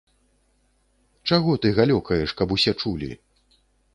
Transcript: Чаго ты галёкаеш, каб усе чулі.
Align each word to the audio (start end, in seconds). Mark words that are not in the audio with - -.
Чаго 1.27 1.51
ты 1.65 1.71
галёкаеш, 1.79 2.29
каб 2.39 2.57
усе 2.57 2.73
чулі. 2.81 3.11